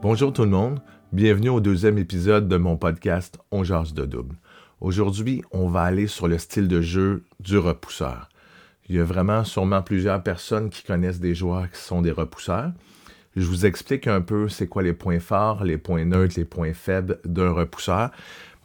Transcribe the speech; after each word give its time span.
Bonjour 0.00 0.32
tout 0.32 0.44
le 0.44 0.50
monde, 0.50 0.80
bienvenue 1.12 1.50
au 1.50 1.60
deuxième 1.60 1.98
épisode 1.98 2.48
de 2.48 2.56
mon 2.56 2.76
podcast 2.76 3.38
On 3.50 3.64
jase 3.64 3.94
de 3.94 4.06
double. 4.06 4.36
Aujourd'hui, 4.80 5.42
on 5.50 5.68
va 5.68 5.82
aller 5.82 6.06
sur 6.06 6.28
le 6.28 6.38
style 6.38 6.68
de 6.68 6.80
jeu 6.80 7.24
du 7.40 7.58
repousseur. 7.58 8.28
Il 8.88 8.96
y 8.96 9.00
a 9.00 9.04
vraiment 9.04 9.44
sûrement 9.44 9.82
plusieurs 9.82 10.22
personnes 10.22 10.70
qui 10.70 10.82
connaissent 10.82 11.20
des 11.20 11.34
joueurs 11.34 11.70
qui 11.70 11.80
sont 11.80 12.00
des 12.00 12.10
repousseurs. 12.10 12.72
Je 13.36 13.44
vous 13.44 13.66
explique 13.66 14.06
un 14.06 14.20
peu 14.20 14.48
c'est 14.48 14.66
quoi 14.66 14.82
les 14.82 14.94
points 14.94 15.20
forts, 15.20 15.62
les 15.64 15.78
points 15.78 16.04
neutres, 16.04 16.34
les 16.38 16.44
points 16.44 16.72
faibles 16.72 17.18
d'un 17.24 17.50
repousseur 17.50 18.10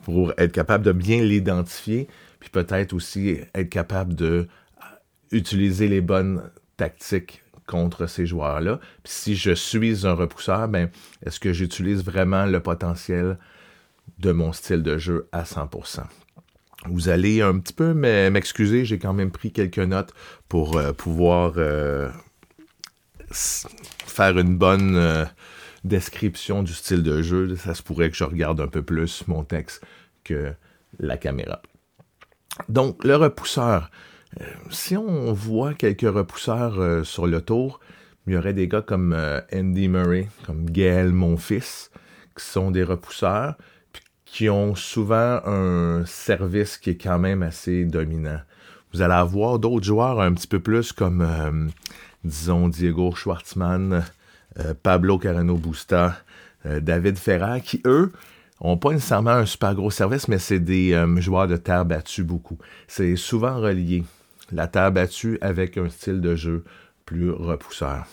pour 0.03 0.33
être 0.37 0.51
capable 0.51 0.85
de 0.85 0.91
bien 0.91 1.21
l'identifier, 1.21 2.07
puis 2.39 2.49
peut-être 2.49 2.93
aussi 2.93 3.39
être 3.53 3.69
capable 3.69 4.15
de 4.15 4.47
utiliser 5.31 5.87
les 5.87 6.01
bonnes 6.01 6.49
tactiques 6.77 7.42
contre 7.67 8.07
ces 8.07 8.25
joueurs-là. 8.25 8.79
Si 9.03 9.35
je 9.35 9.51
suis 9.51 10.05
un 10.05 10.13
repousseur, 10.13 10.67
ben, 10.67 10.89
est-ce 11.25 11.39
que 11.39 11.53
j'utilise 11.53 12.03
vraiment 12.03 12.45
le 12.45 12.59
potentiel 12.59 13.37
de 14.19 14.31
mon 14.31 14.53
style 14.53 14.83
de 14.83 14.97
jeu 14.97 15.27
à 15.31 15.43
100%? 15.43 16.03
Vous 16.85 17.09
allez 17.09 17.41
un 17.41 17.59
petit 17.59 17.73
peu 17.73 17.93
m'excuser, 17.93 18.85
j'ai 18.85 18.99
quand 18.99 19.13
même 19.13 19.31
pris 19.31 19.51
quelques 19.51 19.79
notes 19.79 20.13
pour 20.49 20.77
euh, 20.77 20.91
pouvoir 20.91 21.53
euh, 21.57 22.09
faire 23.31 24.37
une 24.37 24.57
bonne 24.57 24.95
euh, 24.97 25.25
description 25.85 26.61
du 26.61 26.73
style 26.73 27.03
de 27.03 27.21
jeu. 27.21 27.55
Ça 27.55 27.73
se 27.73 27.81
pourrait 27.81 28.09
que 28.09 28.17
je 28.17 28.25
regarde 28.25 28.59
un 28.59 28.67
peu 28.67 28.81
plus 28.81 29.23
mon 29.27 29.43
texte 29.43 29.81
que 30.25 30.53
la 30.99 31.17
caméra. 31.17 31.61
Donc, 32.69 33.03
le 33.03 33.15
repousseur. 33.15 33.89
Euh, 34.41 34.45
si 34.69 34.97
on 34.97 35.33
voit 35.33 35.73
quelques 35.73 36.01
repousseurs 36.01 36.79
euh, 36.79 37.03
sur 37.03 37.27
le 37.27 37.41
tour, 37.41 37.79
il 38.25 38.33
y 38.33 38.37
aurait 38.37 38.53
des 38.53 38.67
gars 38.67 38.81
comme 38.81 39.13
euh, 39.13 39.41
Andy 39.53 39.87
Murray, 39.87 40.29
comme 40.45 40.69
Gaël 40.69 41.11
Monfils, 41.11 41.89
qui 42.37 42.45
sont 42.45 42.71
des 42.71 42.83
repousseurs, 42.83 43.55
qui 44.25 44.49
ont 44.49 44.75
souvent 44.75 45.41
un 45.45 46.05
service 46.05 46.77
qui 46.77 46.91
est 46.91 46.97
quand 46.97 47.19
même 47.19 47.43
assez 47.43 47.85
dominant. 47.85 48.39
Vous 48.91 49.01
allez 49.01 49.13
avoir 49.13 49.59
d'autres 49.59 49.85
joueurs 49.85 50.21
un 50.21 50.33
petit 50.33 50.47
peu 50.47 50.59
plus 50.59 50.91
comme, 50.91 51.71
disons, 52.23 52.67
Diego 52.67 53.13
Schwartzmann, 53.13 54.03
Pablo 54.83 55.17
Carano 55.17 55.55
Busta, 55.57 56.15
David 56.63 57.17
Ferrer, 57.17 57.61
qui, 57.61 57.81
eux, 57.85 58.11
n'ont 58.63 58.77
pas 58.77 58.91
nécessairement 58.91 59.31
un 59.31 59.45
super 59.47 59.73
gros 59.73 59.91
service, 59.91 60.27
mais 60.27 60.37
c'est 60.39 60.59
des 60.59 60.99
joueurs 61.17 61.47
de 61.47 61.57
terre 61.57 61.85
battue 61.85 62.23
beaucoup. 62.23 62.57
C'est 62.87 63.15
souvent 63.15 63.59
relié 63.59 64.03
la 64.53 64.67
terre 64.67 64.91
battue 64.91 65.37
avec 65.41 65.77
un 65.77 65.89
style 65.89 66.21
de 66.21 66.35
jeu 66.35 66.63
plus 67.05 67.31
repousseur. 67.31 68.05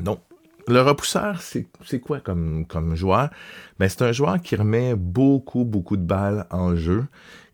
Donc, 0.00 0.20
le 0.68 0.82
repousseur, 0.82 1.40
c'est 1.40 2.00
quoi 2.00 2.20
comme, 2.20 2.66
comme 2.66 2.94
joueur? 2.94 3.30
Ben, 3.78 3.88
c'est 3.88 4.02
un 4.02 4.12
joueur 4.12 4.40
qui 4.40 4.54
remet 4.54 4.94
beaucoup, 4.94 5.64
beaucoup 5.64 5.96
de 5.96 6.02
balles 6.02 6.46
en 6.50 6.76
jeu, 6.76 7.06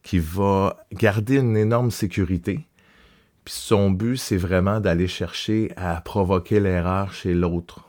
qui 0.02 0.18
va 0.18 0.84
garder 0.92 1.36
une 1.36 1.56
énorme 1.56 1.90
sécurité. 1.90 2.66
Puis 3.44 3.54
son 3.54 3.90
but, 3.90 4.16
c'est 4.16 4.36
vraiment 4.36 4.80
d'aller 4.80 5.06
chercher 5.06 5.70
à 5.76 6.00
provoquer 6.00 6.60
l'erreur 6.60 7.12
chez 7.12 7.34
l'autre. 7.34 7.88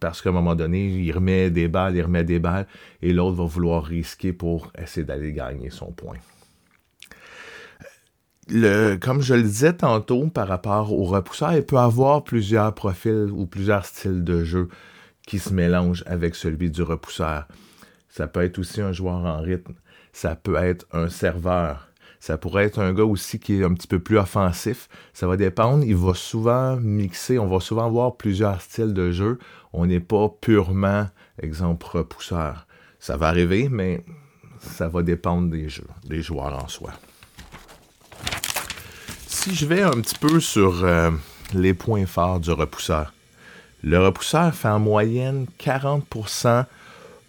Parce 0.00 0.22
qu'à 0.22 0.30
un 0.30 0.32
moment 0.32 0.54
donné, 0.54 0.86
il 0.86 1.12
remet 1.12 1.50
des 1.50 1.68
balles, 1.68 1.94
il 1.96 2.02
remet 2.02 2.24
des 2.24 2.38
balles, 2.38 2.66
et 3.02 3.12
l'autre 3.12 3.36
va 3.36 3.44
vouloir 3.44 3.84
risquer 3.84 4.32
pour 4.32 4.72
essayer 4.76 5.04
d'aller 5.04 5.32
gagner 5.32 5.70
son 5.70 5.92
point 5.92 6.16
comme 9.00 9.22
je 9.22 9.34
le 9.34 9.42
disais 9.42 9.72
tantôt 9.72 10.26
par 10.28 10.48
rapport 10.48 10.92
au 10.92 11.04
repousseur, 11.04 11.54
il 11.54 11.62
peut 11.62 11.78
avoir 11.78 12.24
plusieurs 12.24 12.74
profils 12.74 13.28
ou 13.32 13.46
plusieurs 13.46 13.86
styles 13.86 14.24
de 14.24 14.44
jeu 14.44 14.68
qui 15.26 15.38
se 15.38 15.52
mélangent 15.54 16.04
avec 16.06 16.34
celui 16.34 16.70
du 16.70 16.82
repousseur. 16.82 17.46
Ça 18.08 18.26
peut 18.26 18.42
être 18.42 18.58
aussi 18.58 18.80
un 18.80 18.92
joueur 18.92 19.24
en 19.24 19.40
rythme. 19.40 19.74
Ça 20.12 20.36
peut 20.36 20.56
être 20.56 20.86
un 20.92 21.08
serveur. 21.08 21.88
Ça 22.20 22.36
pourrait 22.36 22.64
être 22.64 22.78
un 22.78 22.92
gars 22.92 23.04
aussi 23.04 23.40
qui 23.40 23.60
est 23.60 23.64
un 23.64 23.72
petit 23.72 23.88
peu 23.88 23.98
plus 23.98 24.18
offensif. 24.18 24.88
Ça 25.14 25.26
va 25.26 25.36
dépendre. 25.36 25.84
Il 25.84 25.96
va 25.96 26.14
souvent 26.14 26.76
mixer. 26.76 27.38
On 27.38 27.46
va 27.46 27.58
souvent 27.60 27.90
voir 27.90 28.16
plusieurs 28.16 28.60
styles 28.60 28.92
de 28.92 29.10
jeu. 29.10 29.38
On 29.72 29.86
n'est 29.86 30.00
pas 30.00 30.28
purement, 30.28 31.08
exemple, 31.42 31.86
repousseur. 31.86 32.66
Ça 33.00 33.16
va 33.16 33.28
arriver, 33.28 33.68
mais 33.70 34.04
ça 34.60 34.88
va 34.88 35.02
dépendre 35.02 35.50
des 35.50 35.68
jeux, 35.68 35.88
des 36.04 36.22
joueurs 36.22 36.62
en 36.62 36.68
soi 36.68 36.92
si 39.42 39.56
je 39.56 39.66
vais 39.66 39.82
un 39.82 39.90
petit 39.90 40.14
peu 40.14 40.38
sur 40.38 40.84
euh, 40.84 41.10
les 41.52 41.74
points 41.74 42.06
forts 42.06 42.38
du 42.38 42.52
repousseur, 42.52 43.12
le 43.82 43.98
repousseur 43.98 44.54
fait 44.54 44.68
en 44.68 44.78
moyenne 44.78 45.46
40% 45.58 46.64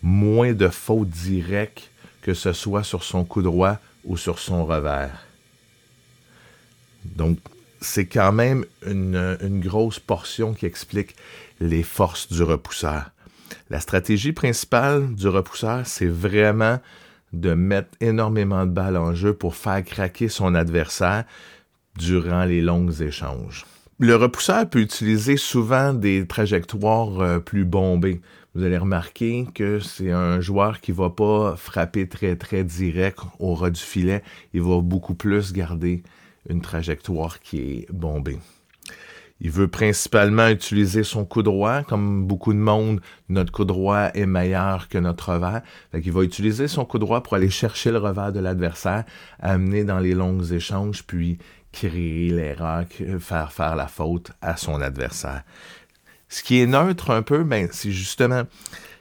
moins 0.04 0.54
de 0.54 0.68
fautes 0.68 1.10
directes 1.10 1.90
que 2.22 2.36
ce 2.36 2.54
soit 2.54 2.84
sur 2.84 3.04
son 3.04 3.26
coup 3.26 3.42
droit 3.42 3.80
ou 4.06 4.16
sur 4.16 4.38
son 4.38 4.64
revers. 4.64 5.26
Donc, 7.04 7.40
c'est 7.82 8.06
quand 8.06 8.32
même 8.32 8.64
une, 8.86 9.40
une, 9.42 9.60
grosse 9.60 9.98
portion 9.98 10.54
qui 10.54 10.68
explique 10.68 11.16
les 11.60 11.82
forces 11.82 12.32
du 12.32 12.44
repousseur. 12.44 13.10
La 13.72 13.80
stratégie 13.80 14.34
principale 14.34 15.16
du 15.16 15.28
repousseur, 15.30 15.88
c'est 15.88 16.06
vraiment 16.06 16.80
de 17.34 17.56
mettre 17.56 17.90
énormément 18.02 18.68
de 18.68 18.72
balles 18.72 18.98
en 18.98 19.16
jeu 19.16 19.34
pour 19.34 19.56
faire 19.56 19.84
craquer 19.84 20.30
son 20.30 20.54
adversaire, 20.54 21.26
durant 21.98 22.46
les 22.46 22.62
longs 22.62 22.92
échanges. 22.92 23.66
Le 24.00 24.16
repousseur 24.16 24.70
peut 24.70 24.82
utiliser 24.82 25.38
souvent 25.38 25.94
des 25.94 26.26
trajectoires 26.28 27.20
euh, 27.22 27.40
plus 27.40 27.64
bombées. 27.64 28.22
Vous 28.56 28.64
allez 28.64 28.78
remarquer 28.78 29.48
que 29.54 29.80
c'est 29.80 30.12
un 30.12 30.42
joueur 30.42 30.82
qui 30.82 30.92
va 30.92 31.10
pas 31.10 31.56
frapper 31.56 32.08
très 32.08 32.36
très 32.36 32.64
direct 32.64 33.20
au 33.40 33.54
ras 33.54 33.70
du 33.70 33.82
filet. 33.82 34.24
Il 34.54 34.62
va 34.62 34.82
beaucoup 34.82 35.16
plus 35.16 35.54
garder 35.54 36.04
une 36.50 36.62
trajectoire 36.62 37.40
qui 37.40 37.58
est 37.60 37.92
bombée. 37.92 38.40
Il 39.44 39.52
veut 39.52 39.68
principalement 39.68 40.48
utiliser 40.48 41.04
son 41.04 41.26
coup 41.26 41.44
droit. 41.44 41.84
Comme 41.84 42.26
beaucoup 42.26 42.54
de 42.54 42.60
monde, 42.60 43.02
notre 43.28 43.52
coup 43.52 43.66
droit 43.66 44.10
est 44.14 44.26
meilleur 44.26 44.88
que 44.88 44.98
notre 44.98 45.34
revers. 45.34 45.62
il 45.94 46.12
va 46.14 46.24
utiliser 46.24 46.70
son 46.70 46.86
coup 46.86 46.98
droit 46.98 47.22
pour 47.22 47.36
aller 47.36 47.50
chercher 47.50 47.92
le 47.92 47.98
revers 47.98 48.32
de 48.32 48.40
l'adversaire, 48.40 49.04
amener 49.42 49.84
dans 49.84 50.00
les 50.00 50.14
longs 50.14 50.42
échanges, 50.42 51.04
puis 51.04 51.40
créer 51.74 52.30
l'erreur, 52.30 52.86
faire 53.20 53.52
faire 53.52 53.76
la 53.76 53.88
faute 53.88 54.32
à 54.42 54.56
son 54.56 54.82
adversaire. 54.82 55.44
Ce 56.30 56.42
qui 56.42 56.62
est 56.62 56.66
neutre 56.66 57.12
un 57.12 57.22
peu, 57.22 57.44
ben, 57.44 57.68
c'est 57.70 57.92
justement 57.92 58.44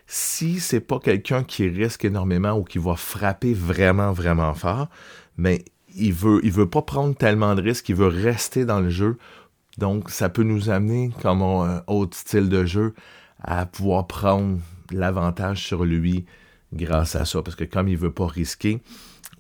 si 0.08 0.58
c'est 0.58 0.80
pas 0.80 0.98
quelqu'un 0.98 1.44
qui 1.44 1.68
risque 1.68 2.04
énormément 2.04 2.52
ou 2.52 2.64
qui 2.64 2.78
va 2.78 2.96
frapper 2.96 3.54
vraiment, 3.54 4.12
vraiment 4.12 4.54
fort, 4.54 4.88
mais 5.36 5.58
ben, 5.58 5.64
il 5.94 6.12
veut, 6.12 6.40
veut 6.42 6.68
pas 6.68 6.82
prendre 6.82 7.14
tellement 7.14 7.54
de 7.54 7.62
risques, 7.62 7.88
il 7.88 7.94
veut 7.94 8.08
rester 8.08 8.64
dans 8.64 8.80
le 8.80 8.90
jeu. 8.90 9.18
Donc, 9.78 10.10
ça 10.10 10.28
peut 10.28 10.42
nous 10.42 10.70
amener, 10.70 11.10
comme 11.22 11.42
un 11.42 11.82
autre 11.86 12.16
style 12.16 12.48
de 12.48 12.64
jeu, 12.64 12.94
à 13.42 13.66
pouvoir 13.66 14.06
prendre 14.06 14.58
l'avantage 14.90 15.64
sur 15.64 15.84
lui 15.84 16.26
grâce 16.72 17.16
à 17.16 17.24
ça. 17.24 17.42
Parce 17.42 17.56
que 17.56 17.64
comme 17.64 17.88
il 17.88 17.96
veut 17.96 18.12
pas 18.12 18.26
risquer, 18.26 18.80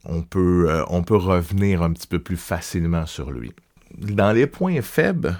on 0.04 0.22
peut, 0.22 0.70
euh, 0.70 0.84
on 0.88 1.02
peut 1.02 1.16
revenir 1.16 1.82
un 1.82 1.92
petit 1.92 2.06
peu 2.06 2.18
plus 2.18 2.36
facilement 2.36 3.06
sur 3.06 3.30
lui. 3.30 3.52
Dans 3.98 4.32
les 4.32 4.46
points 4.46 4.80
faibles, 4.82 5.36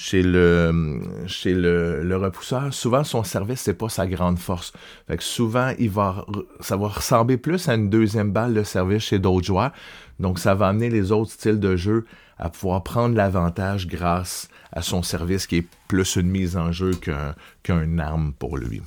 chez 0.00 0.22
le 0.22 1.00
chez 1.26 1.54
le, 1.54 2.16
repousseur, 2.16 2.72
souvent 2.72 3.02
son 3.02 3.24
service 3.24 3.62
c'est 3.62 3.74
pas 3.74 3.88
sa 3.88 4.06
grande 4.06 4.38
force. 4.38 4.72
Fait 5.08 5.16
que 5.16 5.24
souvent 5.24 5.72
il 5.76 5.90
va 5.90 6.24
ça 6.60 6.76
va 6.76 6.86
ressembler 6.86 7.36
plus 7.36 7.68
à 7.68 7.74
une 7.74 7.90
deuxième 7.90 8.30
balle 8.30 8.54
de 8.54 8.62
service 8.62 9.02
chez 9.02 9.18
d'autres 9.18 9.46
joueurs. 9.46 9.72
Donc 10.20 10.38
ça 10.38 10.54
va 10.54 10.68
amener 10.68 10.88
les 10.88 11.10
autres 11.10 11.32
styles 11.32 11.58
de 11.58 11.74
jeu 11.74 12.06
à 12.38 12.48
pouvoir 12.48 12.84
prendre 12.84 13.16
l'avantage 13.16 13.88
grâce 13.88 14.48
à 14.70 14.82
son 14.82 15.02
service 15.02 15.48
qui 15.48 15.56
est 15.56 15.66
plus 15.88 16.14
une 16.14 16.30
mise 16.30 16.56
en 16.56 16.70
jeu 16.70 16.92
qu'un 16.92 17.34
qu'un 17.64 17.98
arme 17.98 18.32
pour 18.38 18.56
lui. 18.56 18.82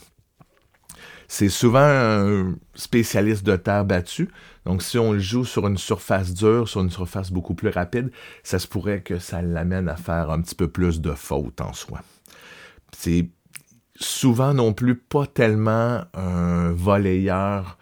C'est 1.33 1.47
souvent 1.47 1.79
un 1.79 2.55
spécialiste 2.75 3.45
de 3.45 3.55
terre 3.55 3.85
battue. 3.85 4.29
Donc, 4.65 4.83
si 4.83 4.97
on 4.99 5.13
le 5.13 5.19
joue 5.19 5.45
sur 5.45 5.65
une 5.65 5.77
surface 5.77 6.33
dure, 6.33 6.67
sur 6.67 6.81
une 6.81 6.89
surface 6.89 7.31
beaucoup 7.31 7.53
plus 7.53 7.69
rapide, 7.69 8.11
ça 8.43 8.59
se 8.59 8.67
pourrait 8.67 8.99
que 8.99 9.17
ça 9.17 9.41
l'amène 9.41 9.87
à 9.87 9.95
faire 9.95 10.29
un 10.29 10.41
petit 10.41 10.55
peu 10.55 10.67
plus 10.67 10.99
de 10.99 11.13
fautes 11.13 11.61
en 11.61 11.71
soi. 11.71 12.01
C'est 12.91 13.29
souvent 13.95 14.53
non 14.53 14.73
plus 14.73 14.97
pas 14.97 15.25
tellement 15.25 16.03
un 16.15 16.71
volleyeur 16.73 17.77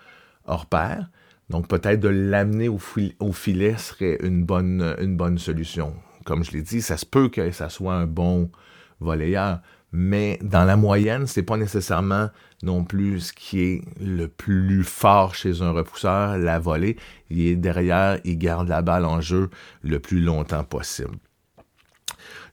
hors 0.45 0.67
pair. 0.67 1.09
Donc, 1.49 1.67
peut-être 1.67 2.01
de 2.01 2.09
l'amener 2.09 2.69
au, 2.69 2.77
filet 2.77 3.77
serait 3.79 4.19
une 4.21 4.43
bonne, 4.43 4.95
une 5.01 5.17
bonne 5.17 5.39
solution. 5.39 5.95
Comme 6.23 6.43
je 6.43 6.51
l'ai 6.51 6.61
dit, 6.61 6.83
ça 6.83 6.97
se 6.97 7.05
peut 7.05 7.29
que 7.29 7.49
ça 7.49 7.69
soit 7.69 7.95
un 7.95 8.05
bon 8.05 8.51
volleyeur, 8.99 9.59
mais 9.91 10.39
dans 10.41 10.65
la 10.65 10.75
moyenne, 10.75 11.25
c'est 11.25 11.44
pas 11.44 11.57
nécessairement 11.57 12.30
non 12.62 12.83
plus 12.83 13.21
ce 13.21 13.33
qui 13.33 13.62
est 13.62 13.81
le 14.00 14.27
plus 14.27 14.83
fort 14.83 15.33
chez 15.33 15.62
un 15.62 15.71
repousseur, 15.71 16.38
la 16.38 16.59
volée. 16.59 16.97
Il 17.30 17.41
est 17.41 17.56
derrière, 17.56 18.19
il 18.24 18.38
garde 18.38 18.68
la 18.68 18.81
balle 18.81 19.06
en 19.06 19.21
jeu 19.21 19.50
le 19.81 20.00
plus 20.00 20.21
longtemps 20.21 20.63
possible. 20.63 21.18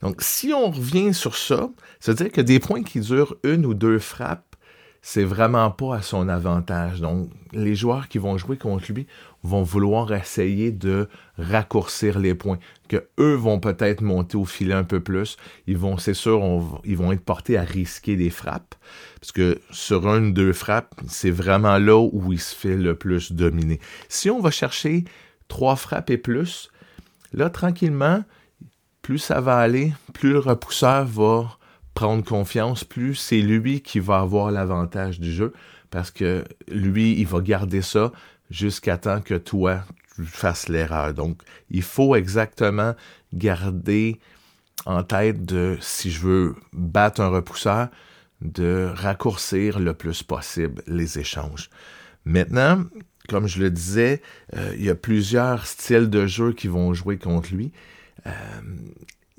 Donc, 0.03 0.23
si 0.23 0.53
on 0.53 0.71
revient 0.71 1.12
sur 1.12 1.37
ça, 1.37 1.71
c'est-à-dire 2.00 2.33
que 2.33 2.41
des 2.41 2.61
points 2.61 2.83
qui 2.83 3.00
durent 3.00 3.37
une 3.44 3.67
ou 3.67 3.75
deux 3.75 3.99
frappes, 3.99 4.56
c'est 5.02 5.25
vraiment 5.25 5.70
pas 5.70 5.96
à 5.96 6.02
son 6.02 6.28
avantage. 6.28 7.00
Donc, 7.00 7.31
les 7.52 7.75
joueurs 7.75 8.08
qui 8.08 8.19
vont 8.19 8.37
jouer 8.38 8.56
contre 8.56 8.93
lui 8.93 9.06
vont 9.43 9.62
vouloir 9.62 10.12
essayer 10.12 10.72
de 10.72 11.08
raccourcir 11.38 12.19
les 12.19 12.34
points, 12.34 12.58
que 12.88 13.06
eux 13.19 13.34
vont 13.34 13.60
peut-être 13.60 14.00
monter 14.00 14.37
au 14.37 14.44
filet 14.44 14.75
un 14.75 14.84
peu 14.84 15.00
plus. 15.00 15.37
Ils 15.66 15.78
vont, 15.78 15.98
c'est 15.98 16.14
sûr, 16.14 16.43
ils 16.84 16.96
vont 16.96 17.12
être 17.12 17.25
portés 17.25 17.56
à 17.56 17.62
risquer 17.62 18.16
des 18.16 18.31
frappes, 18.31 18.75
parce 19.20 19.32
que 19.32 19.60
sur 19.70 20.06
une 20.12 20.32
deux 20.32 20.52
frappes, 20.52 20.94
c'est 21.06 21.31
vraiment 21.31 21.78
là 21.78 21.98
où 21.98 22.32
il 22.32 22.40
se 22.40 22.54
fait 22.54 22.76
le 22.76 22.94
plus 22.96 23.32
dominer. 23.32 23.81
Si 24.08 24.31
on 24.31 24.40
va 24.40 24.50
chercher 24.50 25.04
trois 25.48 25.76
frappes 25.76 26.10
et 26.10 26.19
plus, 26.19 26.70
là, 27.32 27.50
tranquillement, 27.50 28.25
plus 29.02 29.19
ça 29.19 29.40
va 29.40 29.58
aller, 29.58 29.93
plus 30.12 30.32
le 30.32 30.40
repousseur 30.40 31.06
va 31.06 31.58
prendre 31.96 32.22
confiance, 32.22 32.84
plus 32.84 33.14
c'est 33.14 33.40
lui 33.40 33.81
qui 33.81 34.00
va 34.00 34.19
avoir 34.19 34.50
l'avantage 34.50 35.19
du 35.19 35.32
jeu 35.32 35.52
parce 35.90 36.10
que 36.10 36.44
lui, 36.69 37.19
il 37.19 37.26
va 37.26 37.40
garder 37.40 37.81
ça 37.81 38.12
jusqu'à 38.50 38.98
temps 38.98 39.22
que 39.22 39.34
toi, 39.34 39.82
tu 40.14 40.25
fasses 40.25 40.69
l'erreur. 40.69 41.14
Donc, 41.14 41.40
il 41.70 41.82
faut 41.82 42.14
exactement 42.14 42.94
garder 43.32 44.20
en 44.84 45.02
tête 45.02 45.44
de, 45.46 45.78
si 45.81 46.10
je 46.10 46.20
veux 46.20 46.54
battre 46.75 47.22
un 47.22 47.28
repousseur, 47.28 47.88
de 48.43 48.93
raccourcir 48.94 49.78
le 49.78 49.94
plus 49.94 50.22
possible 50.22 50.82
les 50.87 51.19
échanges. 51.19 51.70
Maintenant, 52.26 52.84
comme 53.31 53.46
je 53.46 53.58
le 53.58 53.70
disais, 53.70 54.20
euh, 54.54 54.75
il 54.76 54.84
y 54.84 54.90
a 54.90 54.94
plusieurs 54.94 55.66
styles 55.66 56.10
de 56.10 56.26
jeu 56.26 56.52
qui 56.52 56.69
vont 56.69 56.93
jouer 56.93 57.16
contre 57.16 57.54
lui. 57.54 57.72
Euh, 58.26 58.31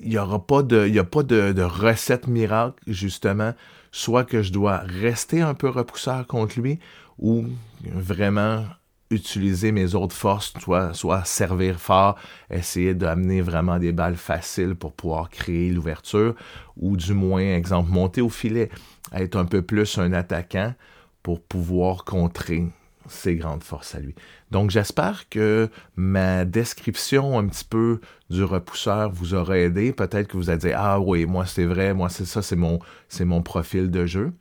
il 0.00 0.10
n'y 0.10 0.18
aura 0.18 0.44
pas 0.44 0.62
de, 0.62 0.98
a 0.98 1.04
pas 1.04 1.22
de, 1.22 1.62
recette 1.62 2.26
miracle, 2.26 2.78
justement. 2.86 3.54
Soit 3.90 4.24
que 4.24 4.42
je 4.42 4.52
dois 4.52 4.78
rester 4.78 5.40
un 5.40 5.54
peu 5.54 5.68
repousseur 5.68 6.26
contre 6.26 6.60
lui 6.60 6.78
ou 7.18 7.46
vraiment 7.82 8.64
utiliser 9.10 9.72
mes 9.72 9.94
autres 9.94 10.14
forces, 10.14 10.52
soit, 10.60 10.92
soit 10.92 11.24
servir 11.24 11.80
fort, 11.80 12.16
essayer 12.50 12.94
d'amener 12.94 13.40
vraiment 13.40 13.78
des 13.78 13.92
balles 13.92 14.16
faciles 14.16 14.74
pour 14.74 14.92
pouvoir 14.92 15.30
créer 15.30 15.70
l'ouverture, 15.70 16.34
ou 16.76 16.96
du 16.96 17.14
moins, 17.14 17.40
exemple, 17.40 17.90
monter 17.90 18.20
au 18.20 18.28
filet, 18.28 18.68
être 19.12 19.36
un 19.36 19.46
peu 19.46 19.62
plus 19.62 19.98
un 19.98 20.12
attaquant 20.12 20.74
pour 21.22 21.40
pouvoir 21.40 22.04
contrer 22.04 22.66
ses 23.10 23.36
grandes 23.36 23.62
forces 23.62 23.94
à 23.94 24.00
lui. 24.00 24.14
Donc 24.50 24.70
j'espère 24.70 25.28
que 25.28 25.68
ma 25.96 26.44
description 26.44 27.38
un 27.38 27.46
petit 27.46 27.64
peu 27.64 28.00
du 28.30 28.44
repousseur 28.44 29.10
vous 29.10 29.34
aura 29.34 29.58
aidé. 29.58 29.92
Peut-être 29.92 30.28
que 30.28 30.36
vous 30.36 30.50
allez 30.50 30.58
dire 30.58 30.76
Ah 30.78 31.00
oui, 31.00 31.26
moi 31.26 31.46
c'est 31.46 31.64
vrai, 31.64 31.94
moi 31.94 32.08
c'est 32.08 32.24
ça, 32.24 32.42
c'est 32.42 32.56
mon, 32.56 32.78
c'est 33.08 33.24
mon 33.24 33.42
profil 33.42 33.90
de 33.90 34.06
jeu. 34.06 34.32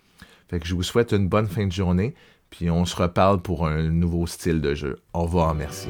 Fait 0.49 0.59
que 0.59 0.67
je 0.67 0.75
vous 0.75 0.83
souhaite 0.83 1.11
une 1.11 1.27
bonne 1.27 1.47
fin 1.47 1.65
de 1.65 1.71
journée, 1.71 2.15
puis 2.49 2.69
on 2.69 2.85
se 2.85 2.95
reparle 2.95 3.41
pour 3.41 3.67
un 3.67 3.89
nouveau 3.89 4.27
style 4.27 4.61
de 4.61 4.73
jeu. 4.73 4.99
Au 5.13 5.23
revoir, 5.23 5.53
merci. 5.53 5.89